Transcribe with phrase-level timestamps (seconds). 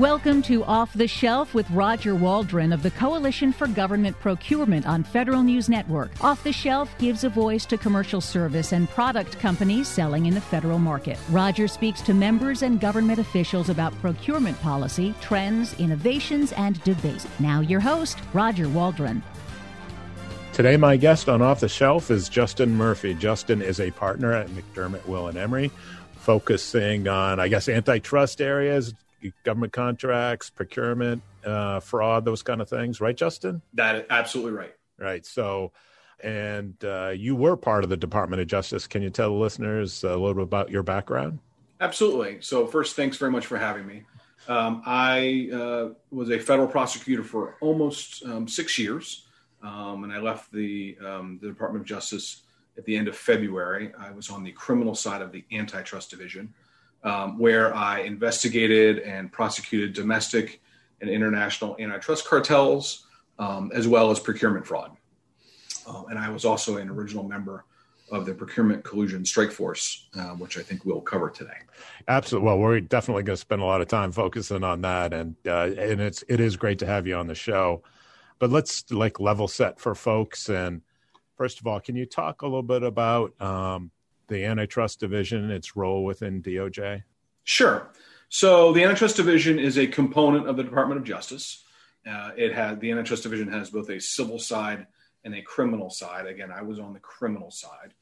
[0.00, 5.04] Welcome to Off the Shelf with Roger Waldron of the Coalition for Government Procurement on
[5.04, 6.10] Federal News Network.
[6.24, 10.40] Off the Shelf gives a voice to commercial service and product companies selling in the
[10.40, 11.18] federal market.
[11.28, 17.26] Roger speaks to members and government officials about procurement policy, trends, innovations, and debates.
[17.38, 19.22] Now, your host, Roger Waldron.
[20.54, 23.12] Today, my guest on Off the Shelf is Justin Murphy.
[23.12, 25.70] Justin is a partner at McDermott, Will and Emery,
[26.16, 28.94] focusing on, I guess, antitrust areas,
[29.44, 33.62] government contracts, procurement, uh, fraud, those kind of things, right, Justin?
[33.74, 34.74] That is absolutely right.
[34.98, 35.24] Right.
[35.24, 35.72] So,
[36.22, 38.86] and uh, you were part of the Department of Justice.
[38.86, 41.38] Can you tell the listeners a little bit about your background?
[41.80, 42.38] Absolutely.
[42.40, 44.04] So, first, thanks very much for having me.
[44.48, 49.26] Um, I uh, was a federal prosecutor for almost um, six years,
[49.62, 52.42] um, and I left the, um, the Department of Justice
[52.76, 53.92] at the end of February.
[53.98, 56.52] I was on the criminal side of the antitrust division
[57.04, 60.60] um, where I investigated and prosecuted domestic
[61.00, 63.06] and international antitrust cartels,
[63.38, 64.96] um, as well as procurement fraud.
[65.86, 67.64] Um, and I was also an original member
[68.10, 71.56] of the Procurement Collusion Strike Force, uh, which I think we'll cover today.
[72.08, 72.46] Absolutely.
[72.46, 75.70] Well, we're definitely going to spend a lot of time focusing on that, and uh,
[75.78, 77.82] and it's it is great to have you on the show.
[78.38, 80.48] But let's like level set for folks.
[80.48, 80.82] And
[81.36, 83.90] first of all, can you talk a little bit about um,
[84.30, 87.02] the antitrust division, its role within DOJ?
[87.44, 87.90] Sure.
[88.30, 91.64] So the antitrust division is a component of the Department of Justice.
[92.08, 94.86] Uh, it had the antitrust division has both a civil side
[95.24, 96.26] and a criminal side.
[96.26, 97.92] Again, I was on the criminal side.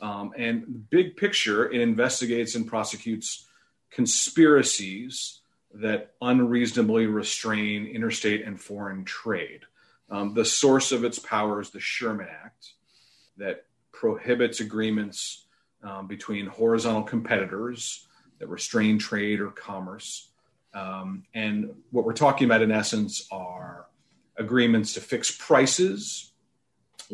[0.00, 3.48] Um, and big picture, it investigates and prosecutes
[3.90, 5.40] conspiracies
[5.74, 9.62] that unreasonably restrain interstate and foreign trade.
[10.10, 12.72] Um, the source of its power is the Sherman Act
[13.36, 15.46] that prohibits agreements
[15.82, 18.06] um, between horizontal competitors
[18.38, 20.30] that restrain trade or commerce.
[20.74, 23.86] Um, and what we're talking about, in essence, are
[24.36, 26.32] agreements to fix prices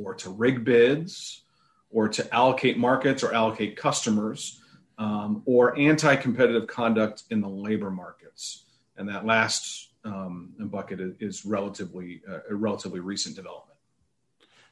[0.03, 1.43] or to rig bids
[1.91, 4.61] or to allocate markets or allocate customers
[4.99, 8.67] um, or anti competitive conduct in the labor markets.
[8.97, 13.79] And that last um, bucket is relatively uh, a relatively recent development.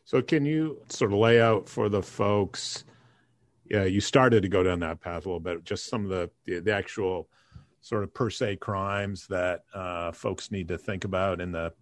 [0.04, 2.84] So, can you sort of lay out for the folks
[3.64, 5.64] yeah, you started to go down that path a little bit.
[5.64, 7.28] Just some of the the, the actual
[7.80, 11.72] sort of per se crimes that uh, folks need to think about in the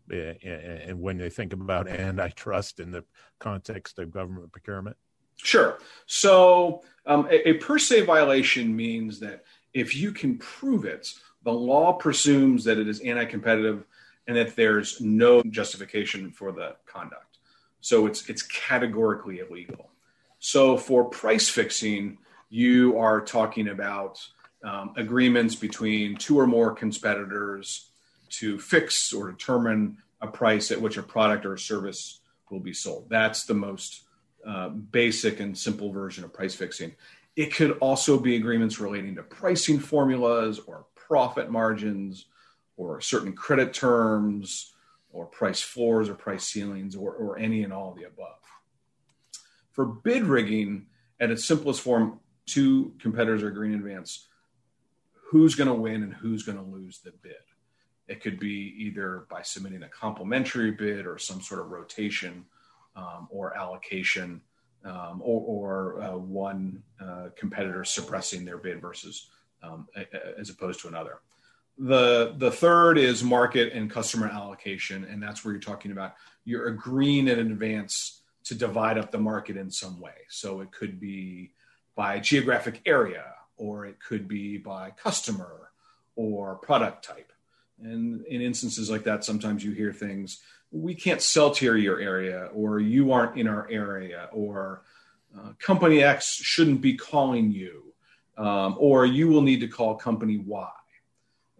[0.89, 3.05] and when they think about antitrust in the
[3.39, 4.97] context of government procurement.
[5.37, 5.79] Sure.
[6.07, 11.13] So um, a, a per se violation means that if you can prove it,
[11.45, 13.85] the law presumes that it is anti-competitive
[14.27, 17.39] and that there's no justification for the conduct.
[17.81, 19.90] So it's it's categorically illegal.
[20.41, 22.19] So for price fixing,
[22.49, 24.19] you are talking about
[24.65, 27.91] um, agreements between two or more competitors
[28.31, 32.21] to fix or determine a price at which a product or a service
[32.51, 33.07] will be sold.
[33.09, 34.05] That's the most
[34.47, 36.95] uh, basic and simple version of price fixing.
[37.37, 42.27] It could also be agreements relating to pricing formulas or profit margins
[42.77, 44.73] or certain credit terms
[45.13, 48.39] or price floors or price ceilings or, or any and all of the above.
[49.81, 50.89] For bid rigging,
[51.21, 54.29] at its simplest form, two competitors are agreeing in advance
[55.31, 57.33] who's going to win and who's going to lose the bid.
[58.07, 62.45] It could be either by submitting a complementary bid or some sort of rotation
[62.95, 64.43] um, or allocation,
[64.85, 69.31] um, or, or uh, one uh, competitor suppressing their bid versus
[69.63, 69.89] um,
[70.39, 71.21] as opposed to another.
[71.79, 76.67] The the third is market and customer allocation, and that's where you're talking about you're
[76.67, 78.20] agreeing in advance
[78.51, 80.27] to divide up the market in some way.
[80.29, 81.53] So it could be
[81.95, 85.71] by geographic area, or it could be by customer
[86.17, 87.33] or product type.
[87.81, 90.41] And in instances like that, sometimes you hear things,
[90.73, 94.83] we can't sell to your area, or you aren't in our area, or
[95.39, 97.85] uh, company X shouldn't be calling you,
[98.37, 100.69] um, or you will need to call company Y.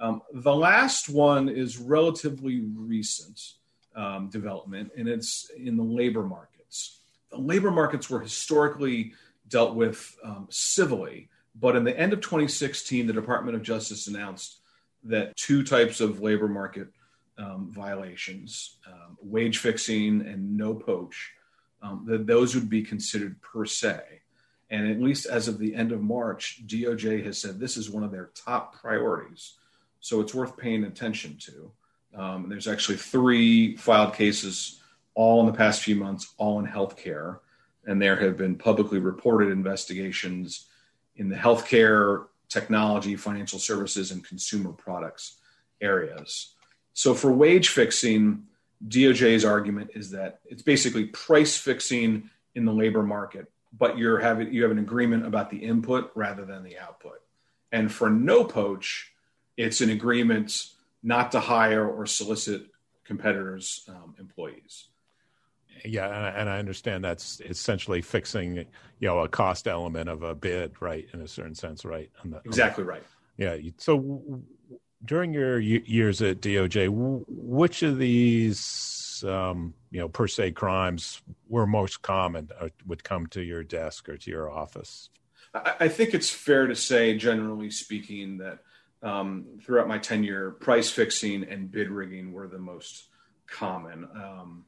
[0.01, 3.41] Um, the last one is relatively recent
[3.95, 6.50] um, development, and it's in the labor market
[7.31, 9.13] the labor markets were historically
[9.49, 14.61] dealt with um, civilly, but in the end of 2016, the Department of Justice announced
[15.05, 16.89] that two types of labor market
[17.39, 21.33] um, violations, um, wage fixing and no poach,
[21.83, 24.01] um, that those would be considered per se.
[24.69, 28.05] And at least as of the end of March, DOJ has said this is one
[28.05, 29.55] of their top priorities.
[30.01, 31.73] So it's worth paying attention to.
[32.15, 34.80] Um, there's actually three filed cases,
[35.15, 37.39] all in the past few months, all in healthcare,
[37.87, 40.67] and there have been publicly reported investigations
[41.17, 45.39] in the healthcare, technology, financial services, and consumer products
[45.81, 46.55] areas.
[46.93, 48.45] So for wage fixing,
[48.87, 54.53] DOJ's argument is that it's basically price fixing in the labor market, but you're having
[54.53, 57.21] you have an agreement about the input rather than the output.
[57.73, 59.13] And for no poach,
[59.57, 60.67] it's an agreement
[61.03, 62.67] not to hire or solicit
[63.05, 64.87] competitors' um, employees.
[65.85, 68.67] Yeah, and I, and I, understand that's essentially fixing, you
[69.01, 71.07] know, a cost element of a bid, right?
[71.13, 72.11] In a certain sense, right?
[72.25, 73.03] The, exactly right.
[73.37, 73.57] Yeah.
[73.79, 74.43] So
[75.05, 76.89] during your years at DOJ,
[77.29, 83.03] which of these, um, you know, per se crimes were most common or uh, would
[83.03, 85.09] come to your desk or to your office?
[85.53, 88.61] I think it's fair to say, generally speaking, that
[89.03, 93.09] um, throughout my tenure, price fixing and bid rigging were the most
[93.49, 94.09] common.
[94.15, 94.65] Um,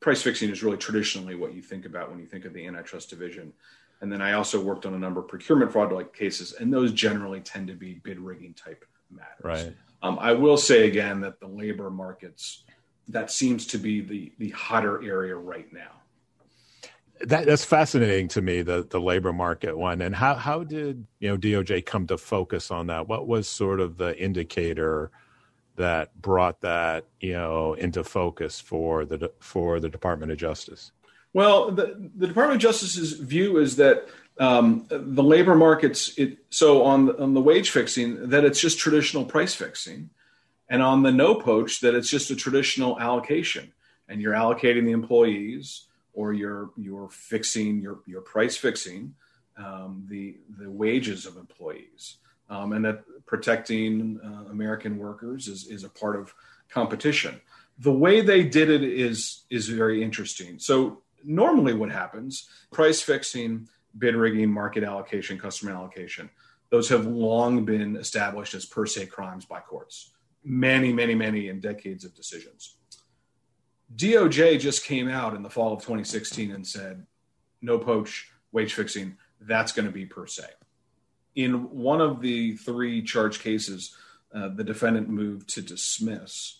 [0.00, 3.10] price fixing is really traditionally what you think about when you think of the antitrust
[3.10, 3.52] division.
[4.00, 6.92] And then I also worked on a number of procurement fraud like cases, and those
[6.92, 9.64] generally tend to be bid rigging type matters.
[9.66, 9.74] Right.
[10.02, 12.64] Um, I will say again that the labor markets
[13.08, 16.02] that seems to be the the hotter area right now.
[17.20, 21.28] That, that's fascinating to me the the labor market one and how how did you
[21.28, 23.08] know DOJ come to focus on that?
[23.08, 25.10] What was sort of the indicator
[25.76, 30.92] that brought that you know into focus for the for the Department of Justice?
[31.32, 34.08] Well, the, the Department of Justice's view is that
[34.38, 36.16] um, the labor markets.
[36.16, 40.10] It, so on the, on the wage fixing, that it's just traditional price fixing,
[40.68, 43.72] and on the no poach, that it's just a traditional allocation,
[44.08, 49.14] and you're allocating the employees, or you're you're fixing your your price fixing
[49.56, 52.16] um, the the wages of employees,
[52.48, 56.34] um, and that protecting uh, American workers is is a part of
[56.68, 57.40] competition.
[57.78, 60.58] The way they did it is is very interesting.
[60.58, 66.30] So normally, what happens price fixing bid rigging, market allocation, customer allocation.
[66.70, 70.12] Those have long been established as per se crimes by courts.
[70.44, 72.76] Many, many, many, and decades of decisions.
[73.94, 77.06] DOJ just came out in the fall of 2016 and said,
[77.62, 80.44] no poach, wage fixing, that's going to be per se.
[81.36, 83.94] In one of the three charge cases,
[84.34, 86.58] uh, the defendant moved to dismiss.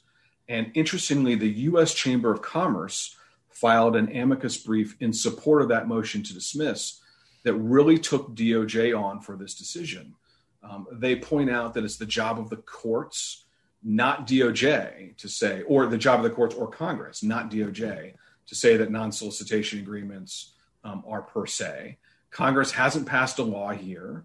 [0.49, 1.93] And interestingly, the U.S.
[1.93, 3.17] Chamber of Commerce
[3.50, 7.00] filed an amicus brief in support of that motion to dismiss
[7.43, 10.14] that really took DOJ on for this decision.
[10.62, 13.44] Um, they point out that it's the job of the courts,
[13.82, 18.14] not DOJ, to say, or the job of the courts or Congress, not DOJ,
[18.46, 20.52] to say that non solicitation agreements
[20.84, 21.99] um, are per se.
[22.31, 24.25] Congress hasn't passed a law here,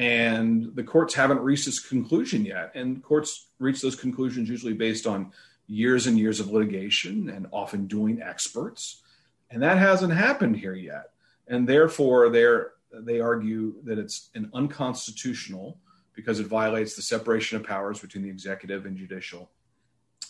[0.00, 2.72] and the courts haven't reached this conclusion yet.
[2.74, 5.32] And courts reach those conclusions usually based on
[5.66, 9.02] years and years of litigation and often doing experts.
[9.50, 11.10] And that hasn't happened here yet
[11.50, 15.78] and therefore they argue that it's an unconstitutional
[16.14, 19.50] because it violates the separation of powers between the executive and judicial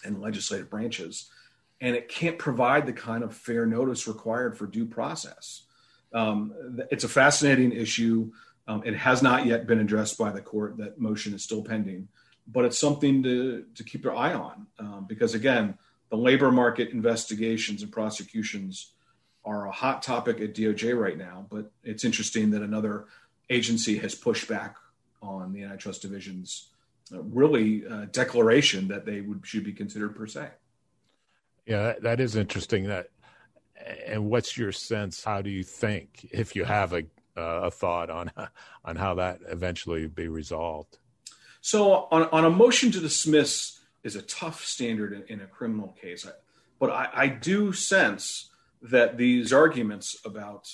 [0.05, 1.31] and legislative branches
[1.83, 5.63] and it can't provide the kind of fair notice required for due process
[6.13, 6.53] um,
[6.91, 8.33] it's a fascinating issue
[8.71, 12.09] um, it has not yet been addressed by the court that motion is still pending
[12.47, 15.77] but it's something to, to keep your eye on um, because again
[16.11, 18.93] the labor market investigations and prosecutions
[19.45, 23.07] are a hot topic at DOJ right now, but it's interesting that another
[23.49, 24.77] agency has pushed back
[25.23, 26.71] on the antitrust division's
[27.13, 30.49] uh, really uh, declaration that they would should be considered per se.
[31.67, 32.85] Yeah, that, that is interesting.
[32.85, 33.09] That
[34.07, 35.25] and what's your sense?
[35.25, 37.05] How do you think, if you have a
[37.41, 38.31] uh, a thought on
[38.85, 40.99] on how that eventually be resolved?
[41.61, 45.97] So, on on a motion to dismiss is a tough standard in, in a criminal
[46.01, 46.27] case,
[46.79, 48.51] but I, I do sense
[48.83, 50.69] that these arguments about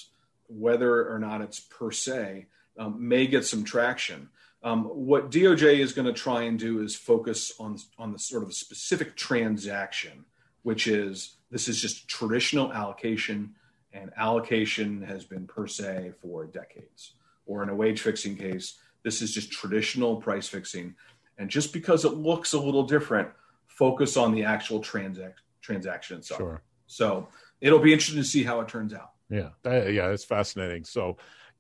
[0.49, 2.47] whether or not it's per se
[2.79, 4.29] um, may get some traction.
[4.63, 8.43] Um, what DOJ is going to try and do is focus on on the sort
[8.43, 10.25] of specific transaction,
[10.63, 13.55] which is this is just traditional allocation,
[13.97, 17.15] and allocation has been per se for decades.
[17.47, 20.95] Or in a wage fixing case, this is just traditional price fixing,
[21.39, 23.29] and just because it looks a little different,
[23.67, 26.41] focus on the actual transact transaction itself.
[26.41, 26.63] Sure.
[26.87, 27.29] So
[27.61, 29.13] it'll be interesting to see how it turns out.
[29.29, 30.85] Yeah, that, yeah, it's fascinating.
[30.85, 31.17] So,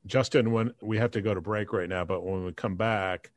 [0.07, 3.33] Justin, when we have to go to break right now, but when we come back,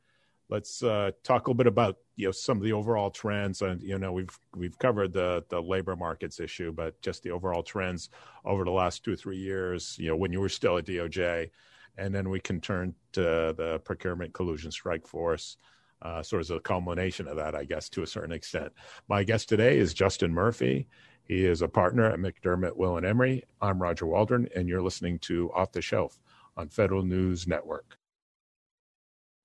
[0.50, 3.62] let's uh, talk a little bit about you know some of the overall trends.
[3.62, 7.62] And you know, we've we've covered the the labor markets issue, but just the overall
[7.62, 8.10] trends
[8.44, 9.96] over the last two or three years.
[9.98, 11.50] You know, when you were still at DOJ,
[11.96, 13.20] and then we can turn to
[13.56, 15.56] the procurement collusion strike force
[16.02, 18.72] uh, sort of a culmination of that, I guess, to a certain extent.
[19.08, 20.88] My guest today is Justin Murphy.
[21.24, 23.44] He is a partner at McDermott, Will and Emery.
[23.60, 26.18] I'm Roger Waldron, and you're listening to Off the Shelf
[26.56, 27.99] on Federal News Network.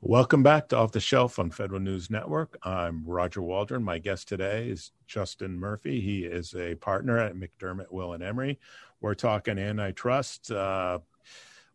[0.02, 2.58] Welcome back to Off the Shelf on Federal News Network.
[2.64, 3.84] I'm Roger Waldron.
[3.84, 6.00] My guest today is Justin Murphy.
[6.00, 8.60] He is a partner at McDermott, Will and Emery.
[9.02, 11.00] We're talking antitrust, uh,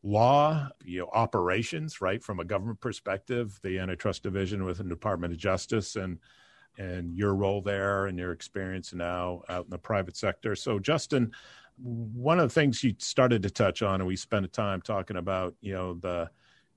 [0.02, 5.32] law, you know, operations, right, from a government perspective, the antitrust division within the Department
[5.32, 6.18] of Justice and
[6.78, 10.54] and your role there and your experience now out in the private sector.
[10.54, 11.32] So, Justin,
[11.78, 15.16] one of the things you started to touch on, and we spent a time talking
[15.16, 16.30] about, you know, the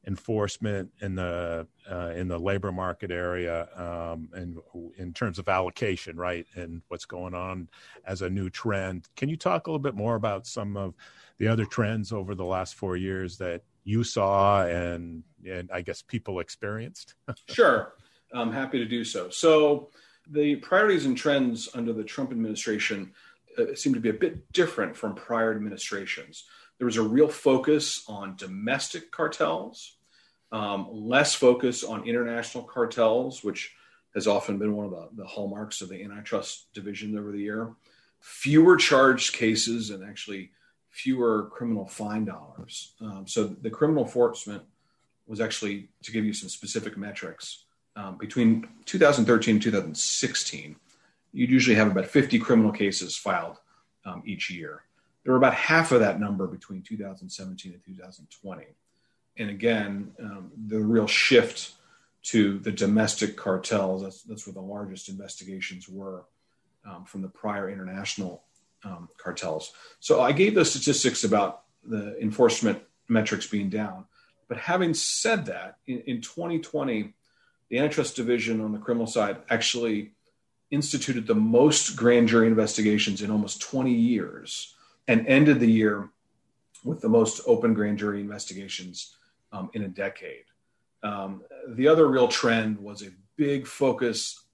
[0.05, 4.57] enforcement in the uh, in the labor market area um, and
[4.97, 7.67] in terms of allocation, right, and what's going on
[8.05, 9.07] as a new trend.
[9.15, 10.93] Can you talk a little bit more about some of
[11.37, 16.01] the other trends over the last four years that you saw and and I guess
[16.01, 17.15] people experienced?
[17.49, 17.93] sure,
[18.33, 19.29] I'm happy to do so.
[19.29, 19.89] So
[20.29, 23.13] the priorities and trends under the Trump administration
[23.57, 26.45] uh, seem to be a bit different from prior administrations.
[26.77, 29.97] There was a real focus on domestic cartels,
[30.51, 33.73] um, less focus on international cartels, which
[34.13, 37.73] has often been one of the, the hallmarks of the antitrust division over the year.
[38.19, 40.51] Fewer charged cases and actually
[40.89, 42.93] fewer criminal fine dollars.
[43.01, 44.63] Um, so the criminal enforcement
[45.25, 47.65] was actually, to give you some specific metrics,
[47.95, 50.75] um, between 2013 and 2016,
[51.31, 53.57] you'd usually have about 50 criminal cases filed
[54.05, 54.83] um, each year.
[55.23, 58.65] There were about half of that number between 2017 and 2020.
[59.37, 61.71] And again, um, the real shift
[62.23, 66.25] to the domestic cartels, that's, that's where the largest investigations were
[66.85, 68.43] um, from the prior international
[68.83, 69.71] um, cartels.
[69.99, 74.05] So I gave those statistics about the enforcement metrics being down.
[74.47, 77.13] But having said that, in, in 2020,
[77.69, 80.11] the antitrust division on the criminal side actually
[80.69, 84.75] instituted the most grand jury investigations in almost 20 years
[85.07, 86.09] and ended the year
[86.83, 89.15] with the most open grand jury investigations
[89.51, 90.45] um, in a decade.
[91.01, 94.45] Um, the other real trend was a big focus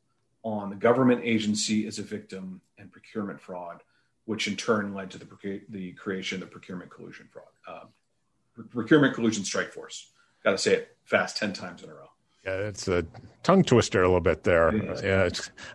[0.44, 3.82] on the government agency as a victim and procurement fraud
[4.30, 7.86] which in turn led to the, the creation of the procurement collusion fraud, uh,
[8.70, 10.12] procurement collusion strike force.
[10.44, 12.09] Got to say it fast 10 times in a row.
[12.46, 13.06] Yeah, it's a
[13.44, 14.74] tongue twister a little bit there.
[15.04, 15.30] Yeah,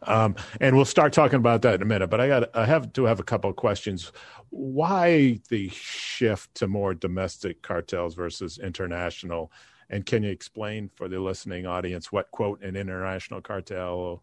[0.05, 2.09] um, and we'll start talking about that in a minute.
[2.09, 4.13] But I got, I have to have a couple of questions.
[4.51, 9.53] Why the shift to more domestic cartels versus international?
[9.91, 14.23] And can you explain for the listening audience what quote an international cartel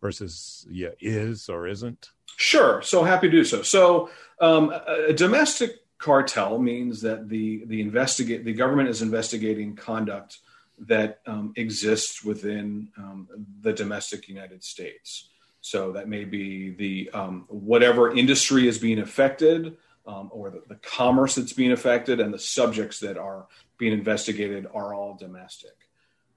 [0.00, 2.10] versus yeah is or isn't?
[2.36, 2.80] Sure.
[2.80, 3.62] So happy to do so.
[3.62, 4.08] So
[4.40, 10.38] um, a domestic cartel means that the the investigate the government is investigating conduct
[10.78, 13.28] that um, exists within um,
[13.60, 15.28] the domestic United States.
[15.60, 19.76] So that may be the um, whatever industry is being affected,
[20.06, 23.46] um, or the, the, commerce that's being affected, and the subjects that are
[23.78, 25.76] being investigated are all domestic.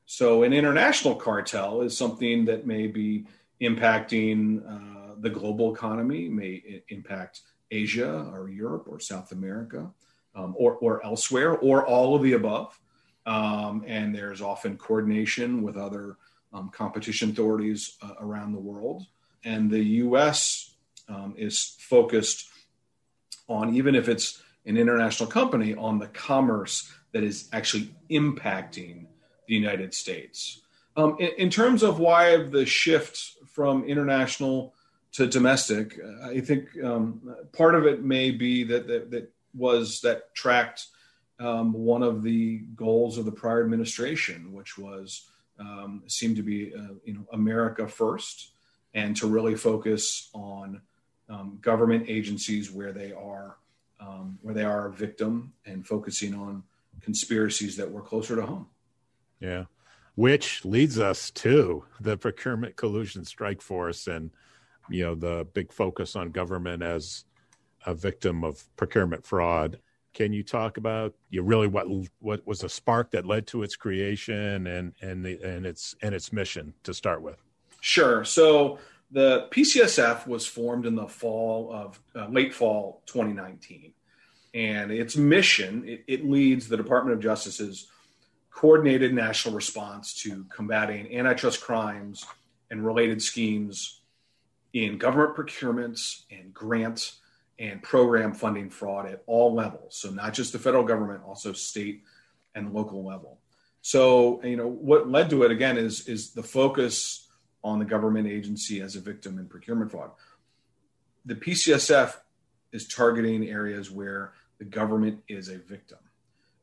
[0.06, 3.26] So an international cartel is something that may be
[3.60, 9.90] impacting uh, the global economy, may impact Asia or Europe or South America
[10.36, 12.80] um, or, or elsewhere, or all of the above.
[13.26, 16.18] Um, and there's often coordination with other
[16.54, 19.06] um, competition authorities uh, around the world.
[19.44, 20.76] And the US
[21.10, 22.50] um, is focused
[23.48, 29.06] on, even if it's an international company, on the commerce that is actually impacting
[29.48, 30.62] the United States.
[30.98, 34.74] Um, in, in, terms of why the shift from international
[35.14, 40.02] to domestic, uh, I think um, part of it may be that, that, that was
[40.02, 40.88] that tracked
[41.40, 46.74] um, one of the goals of the prior administration, which was um, seemed to be
[46.74, 48.52] uh, you know America first,
[48.94, 50.82] and to really focus on
[51.30, 53.58] um, government agencies where they are
[54.00, 56.64] um, where they are a victim and focusing on
[57.02, 58.68] conspiracies that were closer to home.
[59.40, 59.66] Yeah
[60.16, 64.32] which leads us to the procurement collusion strike force and
[64.90, 67.26] you know the big focus on government as
[67.86, 69.80] a victim of procurement fraud
[70.16, 71.86] can you talk about you really what
[72.20, 76.16] what was a spark that led to its creation and and the and its and
[76.16, 77.44] its mission to start with?
[77.82, 78.24] Sure.
[78.26, 78.80] So
[79.12, 83.94] the pcsf was formed in the fall of uh, late fall 2019
[84.56, 87.88] and its mission it, it leads the department of justice's
[88.50, 92.26] coordinated national response to combating antitrust crimes
[92.72, 94.02] and related schemes
[94.74, 97.14] in government procurements and grant
[97.58, 99.98] and program funding fraud at all levels.
[99.98, 102.04] So, not just the federal government, also state
[102.54, 103.40] and local level.
[103.82, 107.28] So, you know, what led to it again is is the focus
[107.64, 110.12] on the government agency as a victim in procurement fraud.
[111.26, 112.16] The PCSF
[112.72, 115.98] is targeting areas where the government is a victim.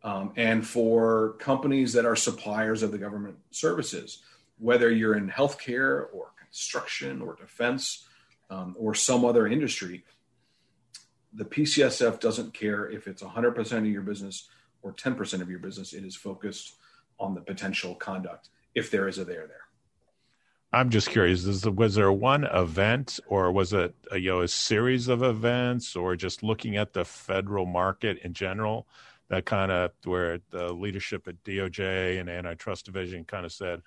[0.04, 4.22] Um, and for companies that are suppliers of the government services,
[4.58, 8.06] whether you're in healthcare or construction or defense
[8.50, 10.04] um, or some other industry,
[11.34, 14.48] the PCSF doesn't care if it's 100% of your business
[14.82, 15.92] or 10% of your business.
[15.92, 16.76] It is focused
[17.18, 19.62] on the potential conduct if there is a there there.
[20.74, 21.44] I'm just curious.
[21.44, 25.94] Is, was there one event, or was it a, you know a series of events,
[25.94, 28.86] or just looking at the federal market in general?
[29.28, 33.82] That kind of where the leadership at DOJ and antitrust division kind of said,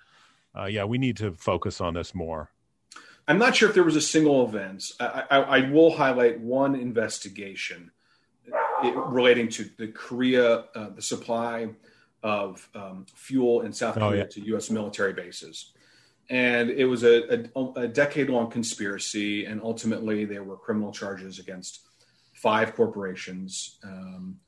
[0.56, 2.50] uh, "Yeah, we need to focus on this more."
[3.28, 4.84] I'm not sure if there was a single event.
[5.00, 7.90] I, I, I will highlight one investigation
[8.82, 11.68] relating to the Korea, uh, the supply
[12.22, 14.24] of um, fuel in South Korea oh, yeah.
[14.24, 14.70] to U.S.
[14.70, 15.72] military bases.
[16.28, 21.38] And it was a, a, a decade long conspiracy, and ultimately there were criminal charges
[21.38, 21.80] against
[22.34, 24.38] five corporations um,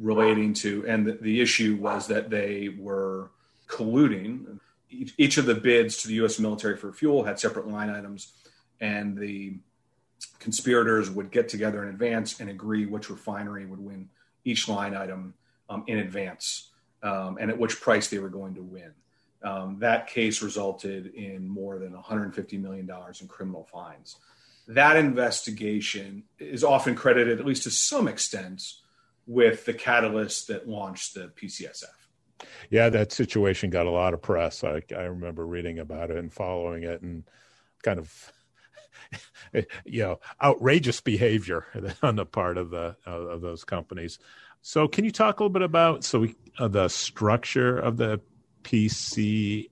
[0.00, 3.30] relating to, and the, the, issue was that they were
[3.68, 4.58] colluding.
[4.90, 6.38] Each, of the bids to the U.S.
[6.38, 8.32] military for fuel had separate line items,
[8.80, 9.58] and the
[10.38, 14.08] conspirators would get together in advance and agree which refinery would win
[14.44, 15.34] each line item
[15.68, 16.70] um, in advance
[17.02, 18.92] um, and at which price they were going to win.
[19.42, 22.90] Um, that case resulted in more than $150 million
[23.20, 24.16] in criminal fines.
[24.66, 28.62] That investigation is often credited, at least to some extent,
[29.26, 31.84] with the catalyst that launched the PCSF.
[32.70, 34.62] Yeah, that situation got a lot of press.
[34.64, 37.24] I, I remember reading about it and following it and
[37.82, 38.32] kind of
[39.84, 41.66] you know outrageous behavior
[42.02, 44.18] on the part of the of those companies.
[44.62, 48.20] So, can you talk a little bit about so we, uh, the structure of the
[48.64, 49.70] PCSF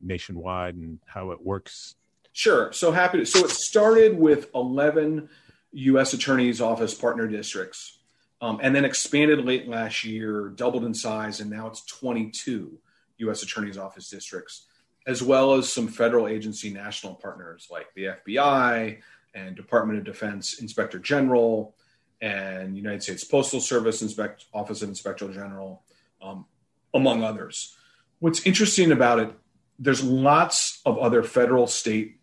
[0.00, 1.96] nationwide and how it works?
[2.32, 2.72] Sure.
[2.72, 3.26] So happy to.
[3.26, 5.28] So it started with eleven
[5.72, 6.12] U.S.
[6.12, 7.97] Attorney's Office partner districts,
[8.40, 12.78] um, and then expanded late last year, doubled in size, and now it's twenty-two
[13.18, 13.42] U.S.
[13.42, 14.66] Attorney's Office districts
[15.08, 18.98] as well as some federal agency national partners like the FBI
[19.34, 21.74] and Department of Defense Inspector General
[22.20, 25.82] and United States Postal Service Inspect- Office of Inspector General,
[26.20, 26.44] um,
[26.92, 27.74] among others.
[28.18, 29.32] What's interesting about it,
[29.78, 32.20] there's lots of other federal, state,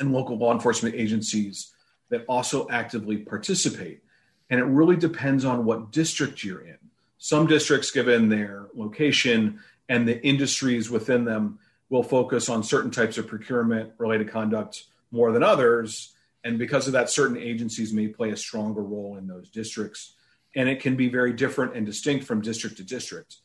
[0.00, 1.72] and local law enforcement agencies
[2.08, 4.02] that also actively participate.
[4.50, 6.76] And it really depends on what district you're in.
[7.18, 11.58] Some districts, given their location and the industries within them,
[11.88, 16.14] will focus on certain types of procurement related conduct more than others.
[16.44, 20.14] And because of that, certain agencies may play a stronger role in those districts.
[20.54, 23.36] And it can be very different and distinct from district to district.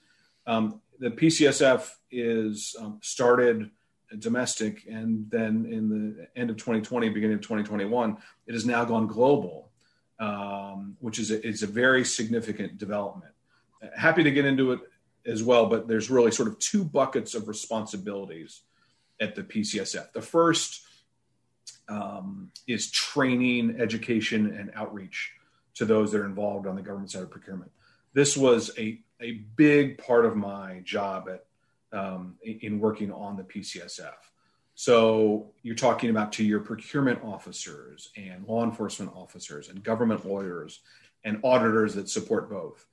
[0.47, 3.69] Um, the PCSF is um, started
[4.19, 9.07] domestic, and then in the end of 2020, beginning of 2021, it has now gone
[9.07, 9.71] global,
[10.19, 13.33] um, which is a, is a very significant development.
[13.95, 14.79] Happy to get into it
[15.25, 18.61] as well, but there's really sort of two buckets of responsibilities
[19.19, 20.11] at the PCSF.
[20.13, 20.81] The first
[21.87, 25.31] um, is training, education, and outreach
[25.75, 27.71] to those that are involved on the government side of procurement.
[28.13, 31.45] This was a, a big part of my job at
[31.91, 34.13] um, in working on the PCSF.
[34.75, 40.81] So you're talking about to your procurement officers and law enforcement officers and government lawyers
[41.23, 42.85] and auditors that support both.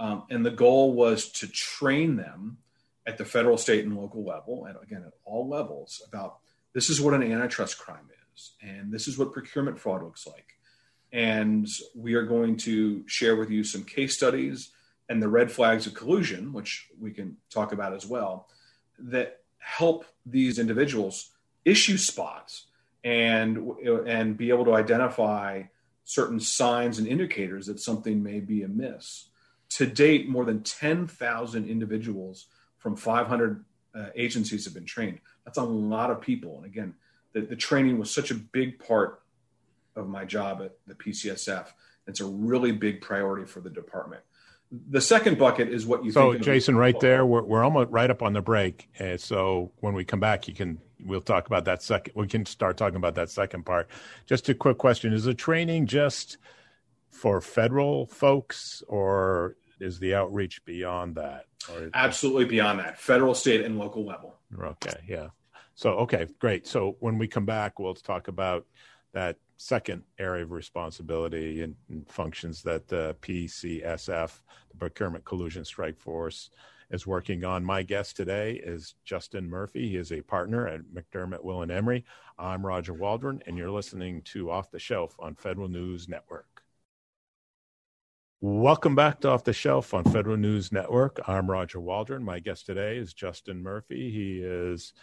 [0.00, 2.58] Um, and the goal was to train them
[3.06, 6.38] at the federal, state, and local level, and again, at all levels, about
[6.74, 10.56] this is what an antitrust crime is, and this is what procurement fraud looks like.
[11.12, 14.70] And we are going to share with you some case studies
[15.08, 18.48] and the red flags of collusion, which we can talk about as well,
[18.98, 21.30] that help these individuals
[21.64, 22.66] issue spots
[23.04, 23.58] and
[24.06, 25.62] and be able to identify
[26.04, 29.30] certain signs and indicators that something may be amiss
[29.70, 32.46] to date, more than 10,000 individuals
[32.78, 35.20] from 500 uh, agencies have been trained.
[35.44, 36.56] That's a lot of people.
[36.58, 36.94] And again,
[37.32, 39.22] the, the training was such a big part
[39.96, 41.66] of my job at the PCSF.
[42.06, 44.22] It's a really big priority for the department.
[44.70, 46.12] The second bucket is what you.
[46.12, 46.34] Think.
[46.34, 48.88] So, Jason, right there, we're we're almost right up on the break.
[48.98, 52.14] And so, when we come back, you can we'll talk about that second.
[52.14, 53.88] We can start talking about that second part.
[54.26, 56.38] Just a quick question: Is the training just
[57.10, 61.46] for federal folks, or is the outreach beyond that?
[61.94, 64.38] Absolutely beyond that, federal, state, and local level.
[64.56, 65.28] Okay, yeah.
[65.74, 66.66] So okay, great.
[66.66, 68.66] So when we come back, we'll talk about
[69.12, 71.76] that second area of responsibility and,
[72.08, 76.48] functions that the PCSF, the Procurement Collusion Strike Force,
[76.90, 77.62] is working on.
[77.62, 79.90] My guest today is Justin Murphy.
[79.90, 82.06] He is a partner at McDermott Will and Emery.
[82.38, 86.62] I'm Roger Waldron, and you're listening to Off the Shelf on Federal News Network.
[88.40, 91.20] Welcome back to Off the Shelf on Federal News Network.
[91.28, 92.24] I'm Roger Waldron.
[92.24, 94.10] My guest today is Justin Murphy.
[94.10, 94.94] He is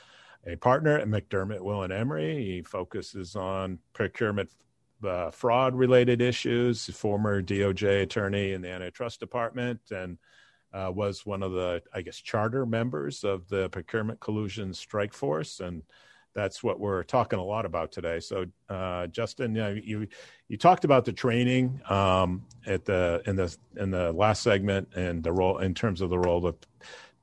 [0.48, 2.44] a partner at McDermott Will and Emery.
[2.44, 4.50] He focuses on procurement
[5.06, 10.18] uh, fraud related issues, former DOJ attorney in the antitrust department, and
[10.74, 15.60] uh, was one of the, I guess, charter members of the procurement collusion strike force.
[15.60, 15.84] And
[16.34, 18.20] that's what we're talking a lot about today.
[18.20, 20.08] So, uh, Justin, you, know, you,
[20.48, 25.24] you talked about the training um, at the in the in the last segment and
[25.24, 26.56] the role in terms of the role of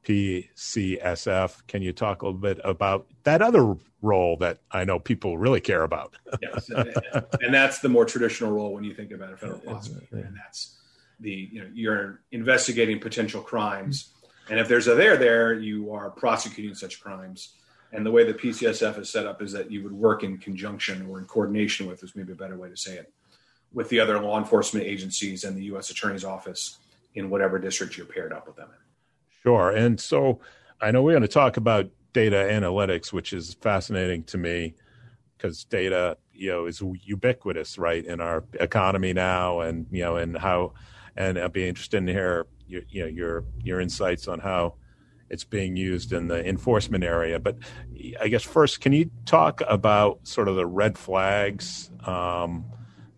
[0.05, 1.67] PCSF.
[1.67, 5.61] Can you talk a little bit about that other role that I know people really
[5.61, 6.15] care about?
[6.43, 10.37] yes, and that's the more traditional role when you think about a federal prosecutor, and
[10.37, 10.79] that's
[11.21, 14.13] the you know you're investigating potential crimes,
[14.51, 17.55] and if there's a there there, you are prosecuting such crimes.
[17.93, 21.07] And the way the PCSF is set up is that you would work in conjunction
[21.07, 23.13] or in coordination with, is maybe a better way to say it,
[23.73, 25.91] with the other law enforcement agencies and the U.S.
[25.91, 26.79] Attorney's Office
[27.15, 28.84] in whatever district you're paired up with them in.
[29.45, 29.71] Sure.
[29.71, 30.41] And so
[30.81, 34.75] I know we're going to talk about data analytics, which is fascinating to me
[35.37, 40.37] because data, you know, is ubiquitous, right, in our economy now, and you know, and
[40.39, 40.73] how,
[41.17, 44.75] and I'd be interested in hear your, you know, your your insights on how
[45.31, 47.39] it's being used in the enforcement area.
[47.39, 47.59] But
[48.21, 52.65] I guess first, can you talk about sort of the red flags um,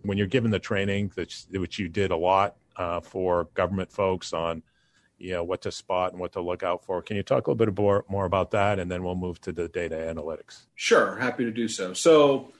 [0.02, 4.32] when you're given the training, that which you did a lot uh, for government folks
[4.32, 4.62] on
[5.18, 7.02] you know what to spot and what to look out for.
[7.02, 9.52] Can you talk a little bit more, more about that, and then we'll move to
[9.52, 10.66] the data analytics.
[10.74, 11.92] Sure, happy to do so.
[11.92, 12.52] So,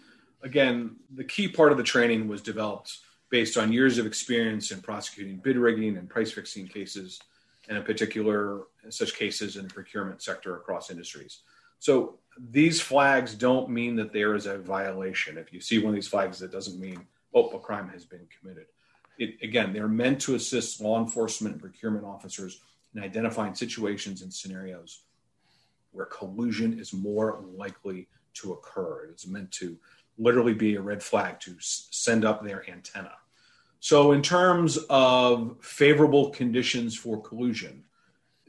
[0.42, 2.98] again, the key part of the training was developed
[3.30, 7.20] based on years of experience in prosecuting bid rigging and price fixing cases,
[7.68, 11.40] and in particular, such cases in the procurement sector across industries.
[11.78, 12.18] So,
[12.50, 15.38] these flags don't mean that there is a violation.
[15.38, 18.26] If you see one of these flags, that doesn't mean oh, a crime has been
[18.40, 18.66] committed
[19.18, 22.60] it, again, they're meant to assist law enforcement and procurement officers
[22.94, 25.02] in identifying situations and scenarios
[25.92, 29.08] where collusion is more likely to occur.
[29.10, 29.76] It's meant to
[30.18, 33.12] literally be a red flag to send up their antenna.
[33.80, 37.84] So, in terms of favorable conditions for collusion,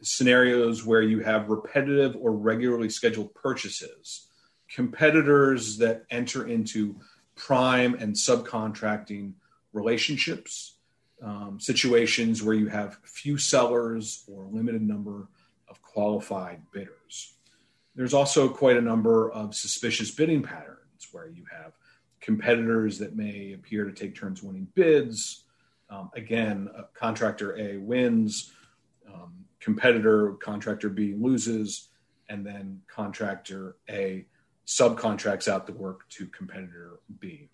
[0.02, 4.28] scenarios where you have repetitive or regularly scheduled purchases,
[4.70, 6.96] competitors that enter into
[7.36, 9.34] prime and subcontracting
[9.78, 10.78] relationships,
[11.22, 15.28] um, situations where you have few sellers or a limited number
[15.70, 17.34] of qualified bidders.
[17.96, 21.74] There's also quite a number of suspicious bidding patterns where you have
[22.22, 25.44] competitors that may appear to take turns winning bids.
[25.90, 28.52] Um, again, contractor A wins,
[29.12, 31.88] um, competitor contractor B loses,
[32.30, 34.26] and then contractor A
[34.68, 37.50] subcontracts out the work to competitor B.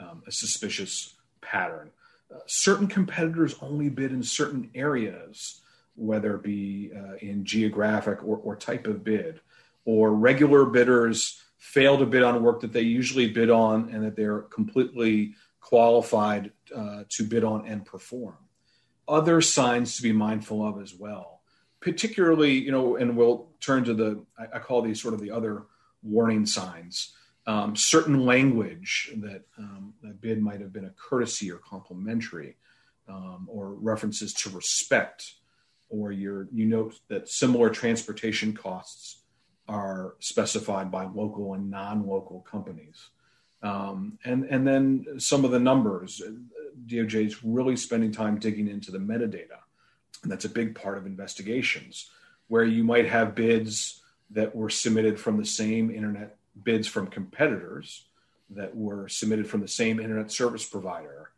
[0.00, 1.90] Um, a suspicious pattern.
[2.34, 5.60] Uh, certain competitors only bid in certain areas,
[5.94, 9.40] whether it be uh, in geographic or, or type of bid,
[9.84, 14.16] or regular bidders fail to bid on work that they usually bid on and that
[14.16, 18.36] they're completely qualified uh, to bid on and perform.
[19.06, 21.40] Other signs to be mindful of as well,
[21.80, 25.30] particularly, you know, and we'll turn to the, I, I call these sort of the
[25.30, 25.64] other
[26.02, 27.14] warning signs
[27.46, 32.56] um, certain language that um, that bid might have been a courtesy or complimentary,
[33.08, 35.34] um, or references to respect,
[35.88, 39.22] or your you note that similar transportation costs
[39.68, 43.08] are specified by local and non-local companies,
[43.62, 46.22] um, and and then some of the numbers.
[46.86, 49.60] DOJ is really spending time digging into the metadata,
[50.22, 52.10] and that's a big part of investigations,
[52.48, 54.00] where you might have bids
[54.30, 58.06] that were submitted from the same internet bids from competitors
[58.50, 61.30] that were submitted from the same internet service provider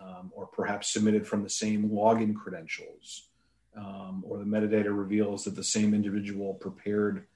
[0.00, 3.28] um, or perhaps submitted from the same login credentials
[3.76, 7.26] um, or the metadata reveals that the same individual prepared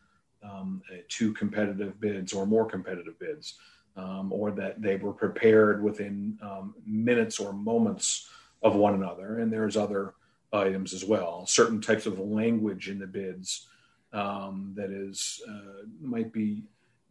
[0.42, 3.54] um, two competitive bids or more competitive bids
[3.96, 8.28] um, or that they were prepared within um, minutes or moments
[8.62, 9.38] of one another.
[9.38, 10.14] And there's other
[10.52, 11.46] items as well.
[11.46, 13.68] Certain types of language in the bids
[14.12, 16.64] um, that is uh, might be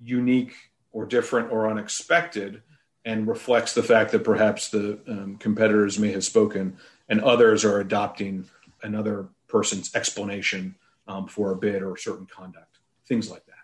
[0.04, 0.54] unique
[0.92, 2.62] or different or unexpected
[3.06, 6.78] and reflects the fact that perhaps the um, competitors may have spoken
[7.10, 8.46] and others are adopting
[8.84, 10.76] another person's explanation
[11.08, 13.56] um, for a bid or certain conduct, things like that.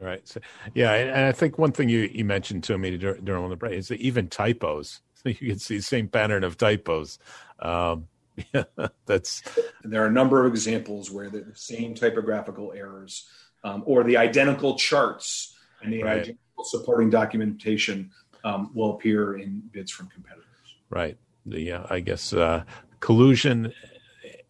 [0.00, 0.26] Right.
[0.28, 0.40] So,
[0.74, 3.88] yeah, and I think one thing you, you mentioned to me during the break is
[3.88, 7.18] that even typos, you can see the same pattern of typos.
[7.58, 8.06] Um,
[9.06, 9.42] that's
[9.82, 13.28] there are a number of examples where the same typographical errors
[13.64, 16.36] um, or the identical charts and the right.
[16.64, 18.10] supporting documentation
[18.44, 20.44] um, will appear in bids from competitors.
[20.90, 21.16] Right.
[21.46, 22.64] The uh, I guess uh,
[23.00, 23.72] collusion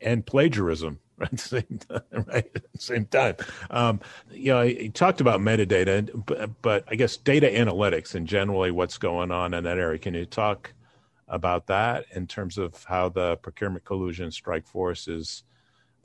[0.00, 2.50] and plagiarism at the same time, right?
[2.54, 3.36] At the same time.
[3.70, 8.70] Um, you know, you talked about metadata, but, but I guess data analytics and generally
[8.70, 9.98] what's going on in that area.
[9.98, 10.72] Can you talk
[11.26, 15.42] about that in terms of how the procurement collusion strike force is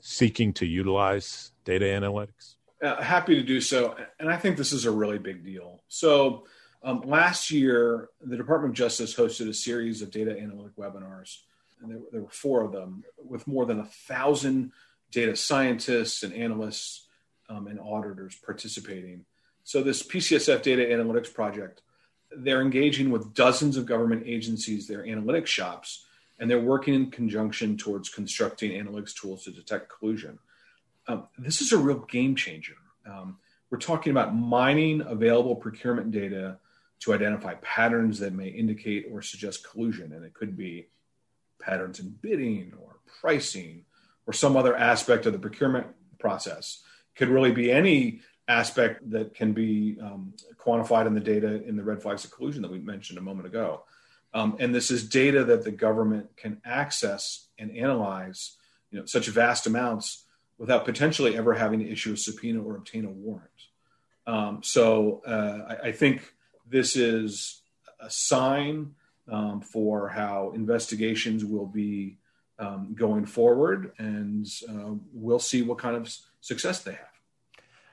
[0.00, 2.56] seeking to utilize data analytics?
[2.82, 3.96] Uh, happy to do so.
[4.18, 5.82] And I think this is a really big deal.
[5.88, 6.44] So,
[6.82, 11.38] um, last year, the Department of Justice hosted a series of data analytic webinars,
[11.80, 14.72] and there, there were four of them with more than a thousand
[15.10, 17.06] data scientists and analysts
[17.48, 19.24] um, and auditors participating.
[19.62, 21.80] So, this PCSF data analytics project,
[22.36, 26.04] they're engaging with dozens of government agencies, their analytics shops,
[26.38, 30.38] and they're working in conjunction towards constructing analytics tools to detect collusion.
[31.06, 32.76] Um, this is a real game changer.
[33.06, 33.38] Um,
[33.70, 36.58] we're talking about mining available procurement data
[37.00, 40.12] to identify patterns that may indicate or suggest collusion.
[40.12, 40.88] And it could be
[41.60, 43.84] patterns in bidding or pricing
[44.26, 45.86] or some other aspect of the procurement
[46.18, 46.82] process.
[47.14, 51.76] It could really be any aspect that can be um, quantified in the data in
[51.76, 53.84] the red flags of collusion that we mentioned a moment ago.
[54.32, 58.56] Um, and this is data that the government can access and analyze,
[58.90, 60.23] you know, such vast amounts
[60.58, 63.50] without potentially ever having to issue a subpoena or obtain a warrant.
[64.26, 66.32] Um, so uh, I, I, think
[66.66, 67.60] this is
[68.00, 68.94] a sign
[69.30, 72.16] um, for how investigations will be
[72.58, 77.08] um, going forward, and uh, we'll see what kind of success they have.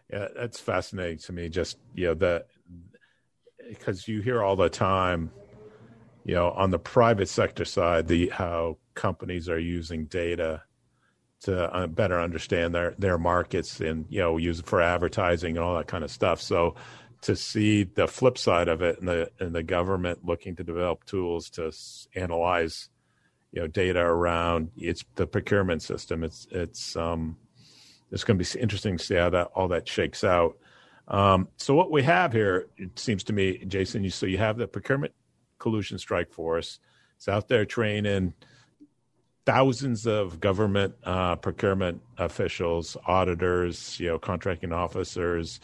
[0.10, 1.50] Yeah, that's fascinating to me.
[1.50, 2.46] Just you know the
[3.68, 5.32] because you hear all the time,
[6.26, 10.64] you know, on the private sector side, the how companies are using data
[11.42, 15.66] to uh, better understand their their markets and you know use it for advertising and
[15.66, 16.42] all that kind of stuff.
[16.42, 16.76] So
[17.22, 21.06] to see the flip side of it and the and the government looking to develop
[21.06, 21.72] tools to
[22.16, 22.90] analyze
[23.52, 26.24] you know data around it's the procurement system.
[26.24, 27.38] It's it's um
[28.12, 30.58] it's going to be interesting to see how that all that shakes out.
[31.08, 34.58] Um, so what we have here it seems to me jason you so you have
[34.58, 35.14] the procurement
[35.58, 36.80] collusion strike force.
[37.18, 38.34] It's out there training
[39.46, 45.60] thousands of government uh, procurement officials auditors you know contracting officers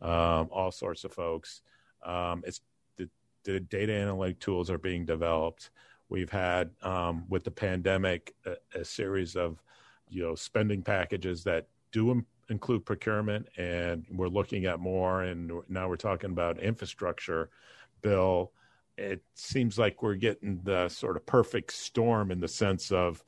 [0.00, 1.62] um, all sorts of folks.
[2.04, 2.60] Um, it's
[2.96, 3.08] the,
[3.44, 5.70] the, data analytic tools are being developed.
[6.08, 9.62] We've had um, with the pandemic a, a, series of
[10.08, 15.22] you know spending packages that do Im- include procurement, and we're looking at more.
[15.22, 17.50] And now we're talking about infrastructure
[18.02, 18.52] bill.
[18.98, 23.22] It seems like we're getting the sort of perfect storm in the sense of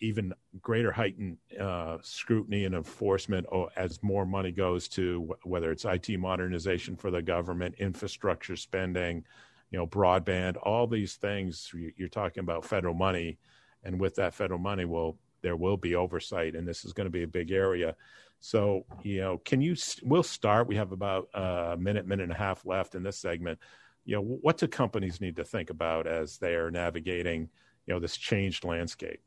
[0.00, 6.08] even greater heightened uh, scrutiny and enforcement as more money goes to whether it's IT
[6.18, 9.24] modernization for the government, infrastructure spending,
[9.70, 11.70] you know, broadband, all these things.
[11.96, 13.38] You're talking about federal money,
[13.82, 17.10] and with that federal money, will there will be oversight, and this is going to
[17.10, 17.94] be a big area.
[18.40, 19.76] So, you know, can you?
[20.02, 20.66] We'll start.
[20.66, 23.58] We have about a minute, minute and a half left in this segment.
[24.04, 27.48] You know, what do companies need to think about as they are navigating,
[27.86, 29.20] you know, this changed landscape?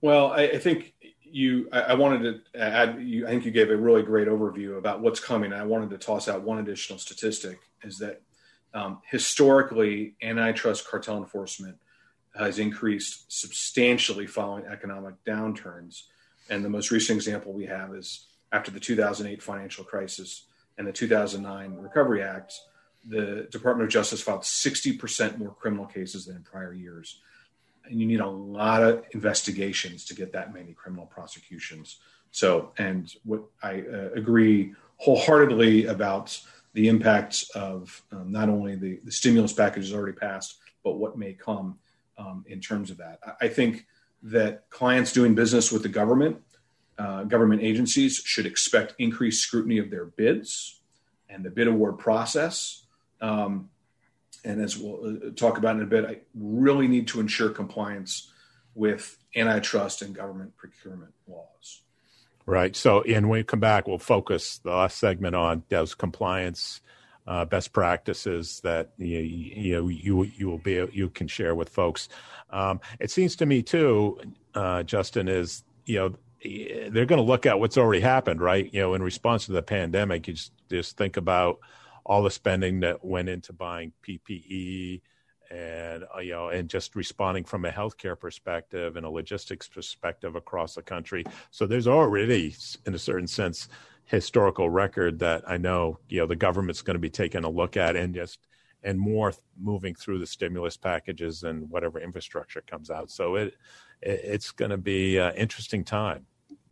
[0.00, 1.68] Well, I, I think you.
[1.72, 3.00] I, I, wanted to add.
[3.00, 5.52] You, I think you gave a really great overview about what's coming.
[5.52, 8.22] I wanted to toss out one additional statistic: is that
[8.72, 11.78] um, historically, antitrust cartel enforcement
[12.36, 16.02] has increased substantially following economic downturns.
[16.50, 20.92] And the most recent example we have is after the 2008 financial crisis and the
[20.92, 22.52] 2009 Recovery Act,
[23.06, 27.20] the Department of Justice filed 60% more criminal cases than in prior years
[27.86, 31.98] and you need a lot of investigations to get that many criminal prosecutions.
[32.30, 36.38] So, and what I uh, agree wholeheartedly about
[36.72, 41.32] the impact of um, not only the, the stimulus is already passed, but what may
[41.32, 41.78] come
[42.18, 43.18] um, in terms of that.
[43.24, 43.86] I, I, think
[44.22, 46.40] that clients doing business with the government,
[46.98, 50.80] uh, government agencies, should expect increased scrutiny of their bids
[51.28, 52.83] and the bid award process.
[53.24, 53.70] Um,
[54.44, 58.30] and as we'll uh, talk about in a bit, I really need to ensure compliance
[58.74, 61.82] with antitrust and government procurement laws.
[62.46, 62.76] Right.
[62.76, 66.82] So, and when we come back, we'll focus the last segment on those compliance
[67.26, 72.10] uh, best practices that you, you you you will be you can share with folks.
[72.50, 74.20] Um, it seems to me too,
[74.54, 76.14] uh, Justin, is you know
[76.90, 78.68] they're going to look at what's already happened, right?
[78.74, 81.60] You know, in response to the pandemic, you just, just think about
[82.04, 85.00] all the spending that went into buying PPE
[85.50, 90.36] and uh, you know, and just responding from a healthcare perspective and a logistics perspective
[90.36, 91.24] across the country.
[91.50, 92.54] So there's already,
[92.86, 93.68] in a certain sense,
[94.06, 97.76] historical record that I know you know the government's going to be taking a look
[97.76, 98.38] at and just
[98.82, 103.10] and more moving through the stimulus packages and whatever infrastructure comes out.
[103.10, 103.54] So it,
[104.02, 106.26] it it's going to be an interesting time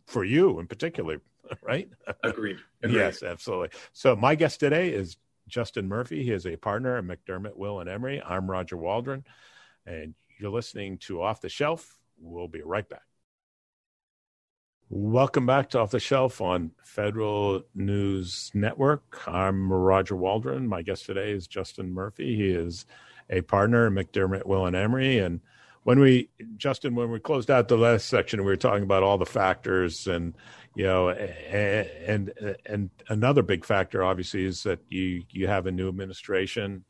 [0.05, 1.21] for you in particular,
[1.61, 1.89] right?
[2.23, 2.57] Agreed.
[2.83, 2.95] Agreed.
[2.95, 3.69] yes, absolutely.
[3.93, 6.23] So my guest today is Justin Murphy.
[6.23, 8.21] He is a partner at McDermott, Will and Emery.
[8.21, 9.23] I'm Roger Waldron,
[9.85, 11.97] and you're listening to Off the Shelf.
[12.19, 13.03] We'll be right back.
[14.89, 19.27] Welcome back to Off the Shelf on Federal News Network.
[19.27, 20.67] I'm Roger Waldron.
[20.67, 22.35] My guest today is Justin Murphy.
[22.35, 22.85] He is
[23.29, 25.17] a partner at McDermott, Will and Emery.
[25.17, 25.41] And
[25.83, 29.17] when we, Justin, when we closed out the last section, we were talking about all
[29.17, 30.35] the factors and
[30.75, 32.33] you know, and
[32.65, 36.83] and another big factor obviously is that you you have a new administration,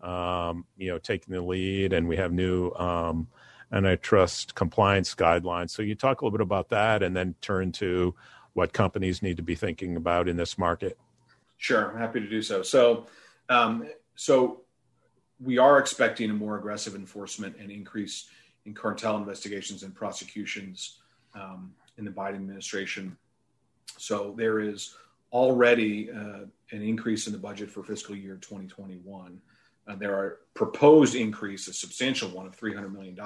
[0.00, 3.26] um, you know, taking the lead, and we have new um,
[3.72, 5.70] antitrust compliance guidelines.
[5.70, 8.14] So you talk a little bit about that, and then turn to
[8.52, 10.96] what companies need to be thinking about in this market.
[11.56, 12.62] Sure, I'm happy to do so.
[12.62, 13.06] So,
[13.48, 14.60] um, so
[15.40, 18.28] we are expecting a more aggressive enforcement and increase
[18.64, 21.00] in cartel investigations and prosecutions
[21.34, 23.16] um, in the Biden administration.
[23.98, 24.94] So there is
[25.32, 29.40] already uh, an increase in the budget for fiscal year 2021.
[29.86, 33.18] Uh, there are proposed increase, a substantial one of $300 million.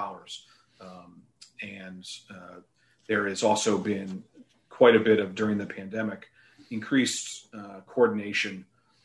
[0.80, 1.22] Um,
[1.62, 2.60] and uh,
[3.06, 4.24] there has also been
[4.68, 6.28] quite a bit of, during the pandemic,
[6.70, 8.64] increased uh, coordination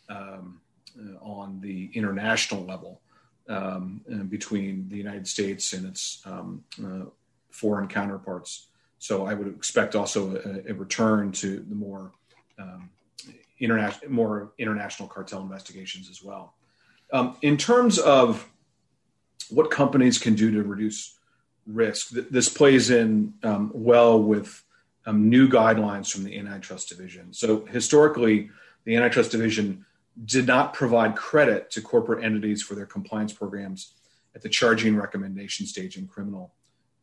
[0.09, 0.61] um,
[0.97, 3.01] uh, on the international level
[3.49, 7.05] um, between the United States and its um, uh,
[7.49, 8.67] foreign counterparts.
[9.03, 12.13] So I would expect also a, a return to the more
[12.57, 12.89] um,
[13.59, 16.53] international, more international cartel investigations as well.
[17.11, 18.49] Um, in terms of
[19.49, 21.17] what companies can do to reduce
[21.67, 24.63] risk, th- this plays in um, well with
[25.05, 27.33] um, new guidelines from the antitrust division.
[27.33, 28.51] So historically,
[28.85, 29.85] the antitrust division
[30.23, 33.95] did not provide credit to corporate entities for their compliance programs
[34.33, 36.53] at the charging recommendation stage in criminal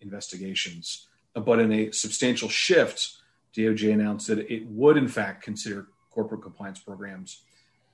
[0.00, 1.08] investigations.
[1.34, 3.16] But in a substantial shift,
[3.56, 7.42] DOJ announced that it would, in fact, consider corporate compliance programs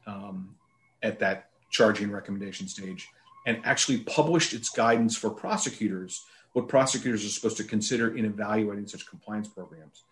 [0.07, 0.55] um,
[1.03, 3.09] at that charging recommendation stage
[3.47, 8.87] and actually published its guidance for prosecutors, what prosecutors are supposed to consider in evaluating
[8.87, 10.03] such compliance programs.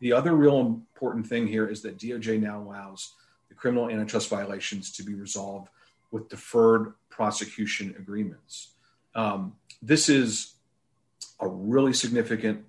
[0.00, 3.14] The other real important thing here is that DOJ now allows
[3.48, 5.68] the criminal antitrust violations to be resolved
[6.10, 8.70] with deferred prosecution agreements.
[9.14, 10.54] Um, this is
[11.40, 12.64] a really significant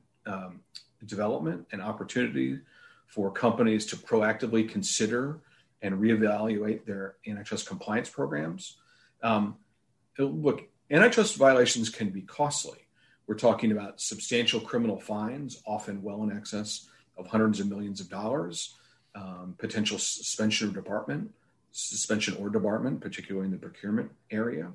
[1.06, 2.60] development and opportunity
[3.08, 5.40] for companies to proactively consider
[5.82, 8.78] and reevaluate their antitrust compliance programs.
[9.22, 9.56] Um,
[10.18, 12.80] look, antitrust violations can be costly.
[13.28, 16.88] We're talking about substantial criminal fines, often well in excess
[17.18, 18.76] of hundreds of millions of dollars,
[19.16, 21.30] um, potential suspension or debarment,
[21.72, 24.72] suspension or debarment, particularly in the procurement area.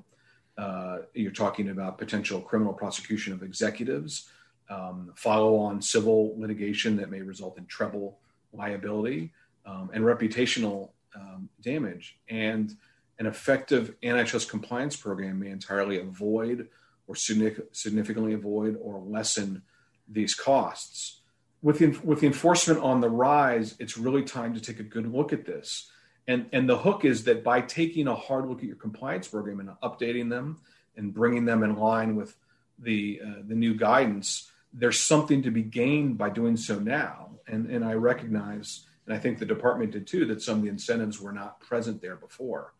[0.57, 4.29] Uh, you're talking about potential criminal prosecution of executives
[4.71, 8.17] um, follow on civil litigation that may result in treble
[8.53, 9.31] liability
[9.65, 12.17] um, and reputational um, damage.
[12.29, 12.75] And
[13.19, 16.69] an effective antitrust compliance program may entirely avoid
[17.07, 19.61] or significantly avoid or lessen
[20.07, 21.19] these costs.
[21.61, 25.11] With the, with the enforcement on the rise, it's really time to take a good
[25.13, 25.91] look at this.
[26.27, 29.59] And, and the hook is that by taking a hard look at your compliance program
[29.59, 30.61] and updating them
[30.95, 32.35] and bringing them in line with
[32.79, 37.31] the, uh, the new guidance, there's something to be gained by doing so now.
[37.47, 40.69] And, and I recognize, and I think the department did too, that some of the
[40.69, 42.73] incentives were not present there before.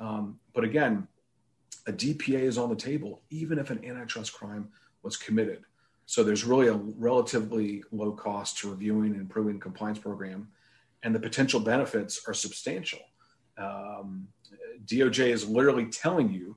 [0.00, 1.06] Um, but again,
[1.86, 4.68] a DPA is on the table, even if an antitrust crime
[5.02, 5.64] was committed.
[6.06, 10.48] So there's really a relatively low cost to reviewing and improving compliance program,
[11.02, 13.00] and the potential benefits are substantial.
[13.56, 14.28] Um,
[14.86, 16.56] DOJ is literally telling you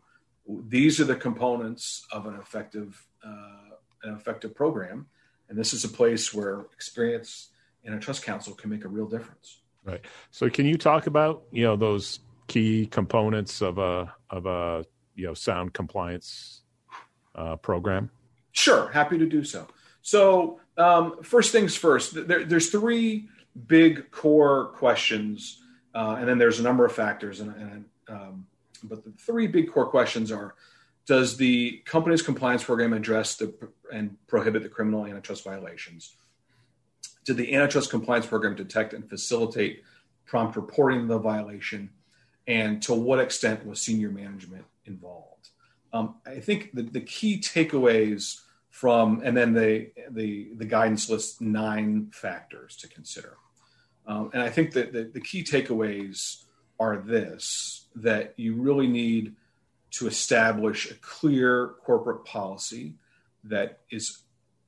[0.67, 3.66] these are the components of an effective uh,
[4.03, 5.07] an effective program.
[5.49, 7.49] And this is a place where experience
[7.83, 9.59] in a trust counsel can make a real difference.
[9.83, 10.01] Right.
[10.31, 14.85] So, can you talk about you know those key components of a of a
[15.15, 16.63] you know sound compliance
[17.35, 18.11] uh, program?
[18.51, 19.67] Sure, happy to do so.
[20.01, 22.27] So, um, first things first.
[22.27, 23.29] There, there's three
[23.67, 25.61] big core questions,
[25.95, 27.39] uh, and then there's a number of factors.
[27.39, 28.47] And, and um,
[28.83, 30.55] but the three big core questions are:
[31.07, 33.53] does the company's compliance program address the,
[33.91, 36.15] and prohibit the criminal antitrust violations?
[37.25, 39.83] Did the antitrust compliance program detect and facilitate
[40.25, 41.89] prompt reporting of the violation?
[42.45, 45.37] And to what extent was senior management involved?
[45.93, 51.41] um, I think the, the key takeaways from, and then the, the, the guidance lists
[51.41, 53.37] nine factors to consider.
[54.05, 56.43] Um, and I think that the, the key takeaways
[56.79, 59.35] are this that you really need
[59.91, 62.93] to establish a clear corporate policy
[63.43, 64.23] that is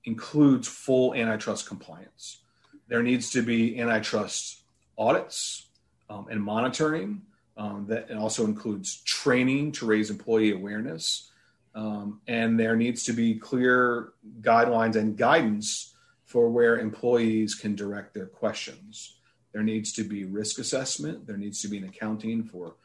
[0.06, 2.40] includes full antitrust compliance.
[2.88, 4.62] There needs to be antitrust
[4.98, 5.68] audits
[6.10, 7.22] um, and monitoring
[7.58, 11.30] um, that also includes training to raise employee awareness.
[11.76, 15.94] Um, and there needs to be clear guidelines and guidance
[16.26, 19.18] for where employees can direct their questions.
[19.52, 21.28] There needs to be risk assessment.
[21.28, 22.76] There needs to be an accounting for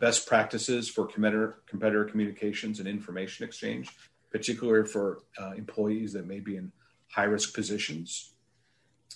[0.00, 3.90] best practices for competitor, competitor communications and information exchange,
[4.30, 6.72] particularly for uh, employees that may be in
[7.08, 8.32] high risk positions.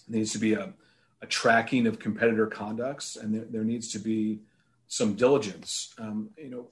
[0.09, 0.73] There needs to be a,
[1.21, 4.41] a tracking of competitor conducts, and there, there needs to be
[4.89, 5.95] some diligence.
[5.99, 6.69] Um, you know,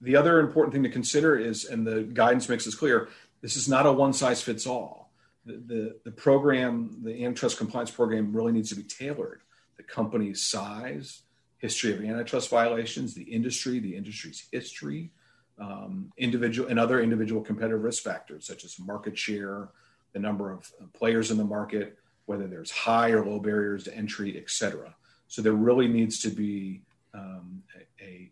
[0.00, 3.08] the other important thing to consider is, and the guidance makes this clear,
[3.42, 5.12] this is not a one size fits all.
[5.44, 9.42] The, the, the program, the antitrust compliance program, really needs to be tailored.
[9.76, 11.22] The company's size,
[11.60, 15.10] history of antitrust violations, the industry, the industry's history,
[15.58, 19.68] um, individual and other individual competitive risk factors such as market share,
[20.12, 24.36] the number of players in the market, whether there's high or low barriers to entry,
[24.36, 24.94] et cetera.
[25.28, 26.82] So there really needs to be
[27.14, 27.62] um,
[28.00, 28.30] a,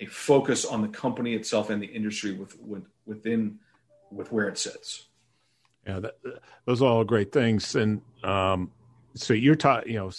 [0.00, 3.58] a focus on the company itself and the industry with, with within
[4.10, 5.06] with where it sits.
[5.86, 6.16] Yeah, that,
[6.64, 7.74] those are all great things.
[7.76, 8.70] And um,
[9.14, 10.10] so you're taught, you know,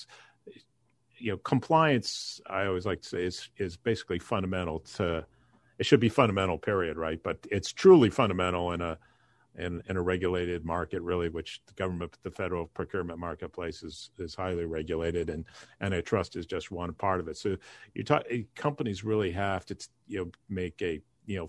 [1.25, 2.39] you know, compliance.
[2.47, 5.25] I always like to say is is basically fundamental to.
[5.79, 7.21] It should be fundamental, period, right?
[7.21, 8.99] But it's truly fundamental in a
[9.57, 14.35] in, in a regulated market, really, which the government, the federal procurement marketplace is is
[14.35, 15.45] highly regulated, and
[15.81, 17.37] antitrust is just one part of it.
[17.37, 17.57] So
[17.95, 19.75] you talk eh, companies really have to
[20.07, 21.47] you know make a you know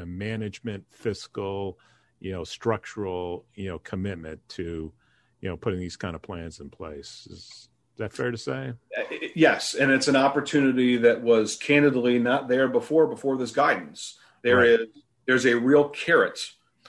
[0.00, 1.80] a management, fiscal,
[2.20, 4.92] you know structural you know commitment to
[5.40, 7.26] you know putting these kind of plans in place.
[7.28, 8.72] Is that fair to say?
[8.96, 9.02] Uh,
[9.34, 14.18] yes, and it's an opportunity that was candidly not there before before this guidance.
[14.42, 14.68] There right.
[14.68, 14.88] is
[15.26, 16.40] there's a real carrot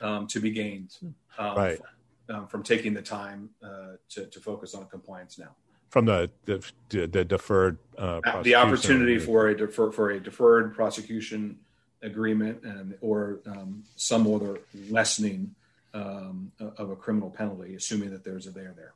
[0.02, 0.96] um, to be gained
[1.38, 1.80] um, right.
[2.30, 5.56] um, from taking the time uh, to, to focus on compliance now.
[5.90, 11.58] From the the, the deferred uh, the opportunity for a defer, for a deferred prosecution
[12.02, 15.54] agreement and or um, some other lessening
[15.94, 18.94] um, of a criminal penalty, assuming that there's a there there.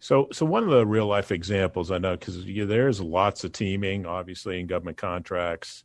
[0.00, 4.06] So, so one of the real life examples I know because there's lots of teaming,
[4.06, 5.84] obviously, in government contracts.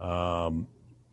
[0.00, 0.66] Um,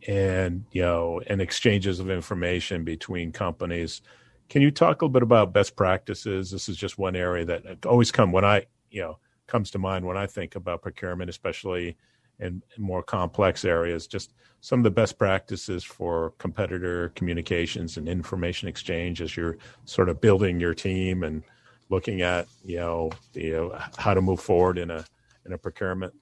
[0.08, 4.02] and you know and exchanges of information between companies
[4.48, 7.86] can you talk a little bit about best practices this is just one area that
[7.86, 11.96] always come when i you know comes to mind when i think about procurement especially
[12.40, 18.08] in, in more complex areas just some of the best practices for competitor communications and
[18.08, 21.44] information exchange as you're sort of building your team and
[21.92, 25.04] looking at you know, you know how to move forward in a
[25.46, 26.14] in a procurement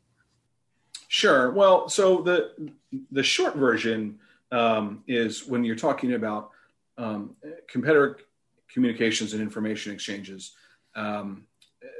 [1.12, 1.50] Sure.
[1.50, 2.70] Well, so the
[3.10, 4.20] the short version
[4.52, 6.50] um, is when you're talking about
[6.98, 7.34] um,
[7.68, 8.20] competitor
[8.72, 10.54] communications and information exchanges.
[10.94, 11.46] Um,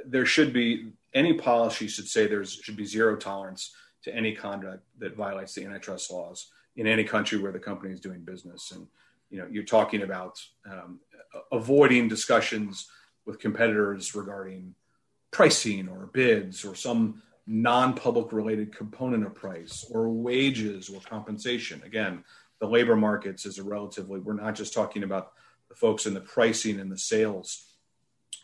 [0.05, 4.85] there should be any policy should say there should be zero tolerance to any conduct
[4.99, 6.47] that violates the antitrust laws
[6.77, 8.71] in any country where the company is doing business.
[8.71, 8.87] And
[9.29, 11.01] you know, you're talking about um,
[11.51, 12.87] avoiding discussions
[13.25, 14.75] with competitors regarding
[15.31, 21.81] pricing or bids or some non-public related component of price or wages or compensation.
[21.85, 22.23] Again,
[22.59, 25.33] the labor markets is a relatively, we're not just talking about
[25.69, 27.65] the folks in the pricing and the sales.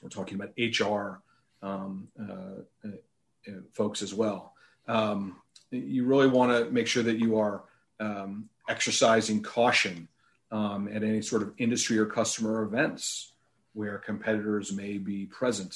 [0.01, 1.21] We're talking about HR
[1.61, 4.53] um, uh, uh, folks as well.
[4.87, 5.37] Um,
[5.71, 7.63] you really want to make sure that you are
[7.99, 10.07] um, exercising caution
[10.51, 13.33] um, at any sort of industry or customer events
[13.77, 15.75] where competitors may be present,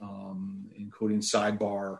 [0.00, 1.98] um, including sidebar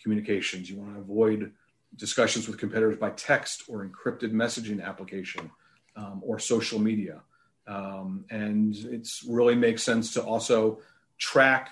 [0.00, 0.70] communications.
[0.70, 1.50] You want to avoid
[1.96, 5.50] discussions with competitors by text or encrypted messaging application
[5.96, 7.22] um, or social media.
[7.66, 10.78] Um, and it really makes sense to also
[11.18, 11.70] track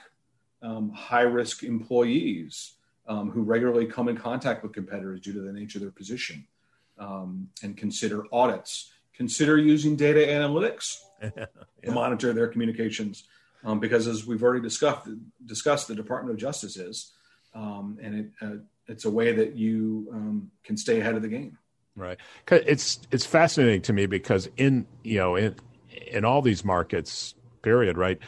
[0.61, 2.73] um, high risk employees
[3.07, 6.45] um, who regularly come in contact with competitors due to the nature of their position
[6.99, 8.93] um, and consider audits.
[9.15, 10.99] Consider using data analytics
[11.37, 11.93] yeah.
[11.93, 13.25] monitor their communications.
[13.65, 15.09] Um, because as we've already discussed,
[15.47, 17.13] discussed, the Department of Justice is
[17.55, 18.57] um, and it, uh,
[18.87, 21.59] it's a way that you um, can stay ahead of the game.
[21.95, 22.19] Right.
[22.51, 25.57] It's it's fascinating to me because in you know in
[26.07, 27.99] in all these markets, period.
[27.99, 28.19] Right.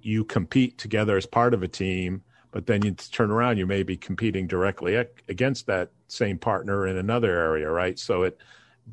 [0.00, 3.82] You compete together as part of a team, but then you turn around, you may
[3.82, 4.94] be competing directly
[5.28, 7.70] against that same partner in another area.
[7.70, 7.98] Right.
[7.98, 8.38] So it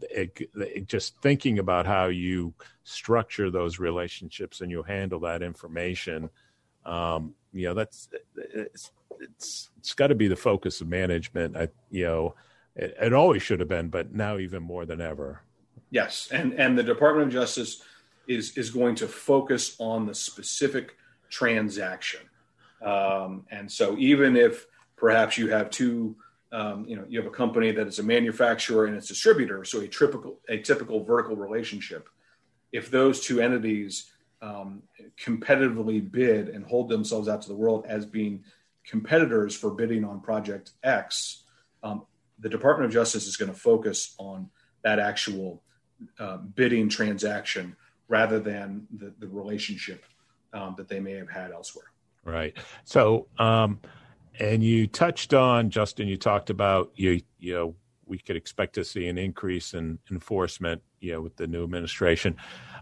[0.01, 6.29] it, it, just thinking about how you structure those relationships and you handle that information,
[6.85, 11.55] um, you know, that's it's it's, it's got to be the focus of management.
[11.55, 12.35] I, you know,
[12.75, 15.41] it, it always should have been, but now even more than ever.
[15.91, 17.83] Yes, and and the Department of Justice
[18.27, 20.97] is is going to focus on the specific
[21.29, 22.21] transaction,
[22.81, 24.65] um, and so even if
[24.95, 26.15] perhaps you have two
[26.53, 29.81] um, you know you have a company that is a manufacturer and its distributor so
[29.81, 32.07] a typical a typical vertical relationship.
[32.71, 34.83] If those two entities um,
[35.17, 38.43] competitively bid and hold themselves out to the world as being
[38.85, 41.43] competitors for bidding on project x
[41.83, 42.05] um,
[42.39, 44.49] the department of justice is going to focus on
[44.83, 45.61] that actual
[46.19, 47.75] uh, bidding transaction
[48.07, 50.03] rather than the, the relationship
[50.53, 51.85] um, that they may have had elsewhere.
[52.25, 52.55] Right.
[52.83, 53.79] So um,
[54.39, 56.07] and you touched on Justin.
[56.07, 57.21] You talked about you.
[57.39, 57.75] You know,
[58.05, 60.81] we could expect to see an increase in enforcement.
[60.99, 62.37] You know, with the new administration.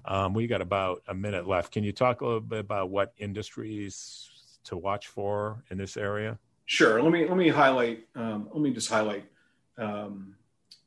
[0.06, 1.74] Um, we got about a minute left.
[1.74, 4.30] Can you talk a little bit about what industries
[4.66, 6.38] to watch for in this area?
[6.66, 7.02] Sure.
[7.02, 8.08] Let me let me highlight.
[8.16, 9.26] Um, let me just highlight
[9.78, 10.36] um,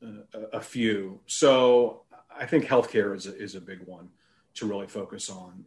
[0.01, 1.19] a, a, few.
[1.27, 2.01] So
[2.35, 4.09] I think healthcare is a, is a big one
[4.55, 5.65] to really focus on.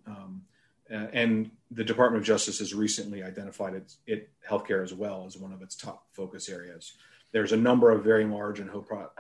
[0.93, 5.37] Uh, and the Department of Justice has recently identified it, it, healthcare as well as
[5.37, 6.95] one of its top focus areas.
[7.31, 8.71] There's a number of very large and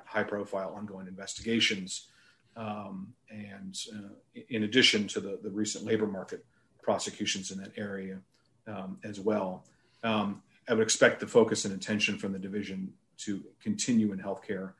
[0.06, 2.06] high profile ongoing investigations.
[2.56, 6.44] Um, and uh, in addition to the, the recent labor market
[6.82, 8.18] prosecutions in that area
[8.66, 9.64] um, as well,
[10.02, 14.72] um, I would expect the focus and attention from the division to continue in healthcare,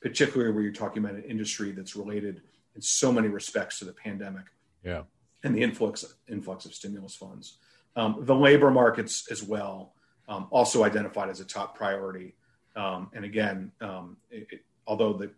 [0.00, 2.40] particularly where you're talking about an industry that's related
[2.74, 4.44] in so many respects to the pandemic.
[4.82, 5.02] Yeah
[5.42, 7.58] and the influx influx of stimulus funds.
[7.96, 9.94] Um, the labor markets as well,
[10.28, 12.34] um, also identified as a top priority.
[12.76, 15.30] Um, and again, um, it, it, although the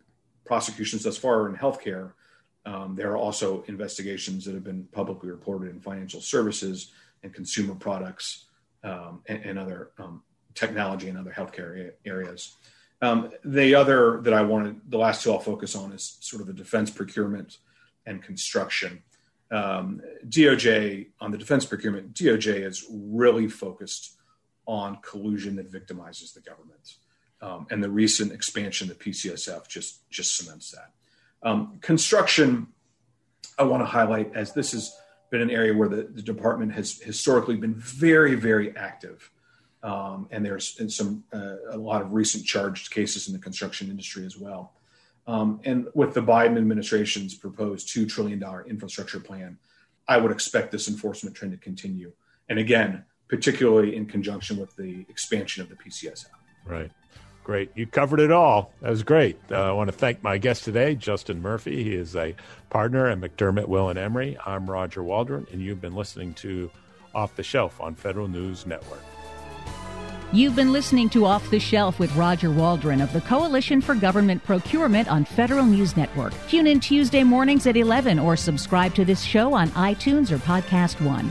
[0.45, 2.11] prosecutions thus far are in healthcare,
[2.65, 6.91] um, there are also investigations that have been publicly reported in financial services
[7.23, 8.45] and consumer products
[8.83, 9.91] um, and, and, other
[10.53, 12.55] technology and other healthcare areas.
[13.43, 16.53] the other that I wanted, the last two I'll focus on is sort of the
[16.53, 17.57] defense procurement
[18.05, 19.01] and construction
[19.51, 24.17] um, DOJ on the defense procurement, DOJ is really focused
[24.65, 26.95] on collusion that victimizes the government,
[27.41, 30.91] um, and the recent expansion of PCSF just just cements that.
[31.47, 32.67] Um, construction,
[33.59, 34.95] I want to highlight as this has
[35.29, 39.29] been an area where the, the department has historically been very very active,
[39.83, 44.25] um, and there's some uh, a lot of recent charged cases in the construction industry
[44.25, 44.73] as well.
[45.25, 49.57] Um, and with the Biden administration's proposed $2 trillion infrastructure plan,
[50.07, 52.11] I would expect this enforcement trend to continue.
[52.49, 56.25] And again, particularly in conjunction with the expansion of the PCS.
[56.65, 56.91] Right.
[57.43, 57.71] Great.
[57.75, 58.71] You covered it all.
[58.81, 59.37] That was great.
[59.51, 61.83] Uh, I want to thank my guest today, Justin Murphy.
[61.83, 62.35] He is a
[62.69, 64.37] partner at McDermott, Will and Emery.
[64.45, 66.71] I'm Roger Waldron, and you've been listening to
[67.13, 69.03] Off the Shelf on Federal News Network.
[70.33, 74.43] You've been listening to Off the Shelf with Roger Waldron of the Coalition for Government
[74.43, 76.33] Procurement on Federal News Network.
[76.47, 80.99] Tune in Tuesday mornings at 11 or subscribe to this show on iTunes or Podcast
[81.05, 81.29] One.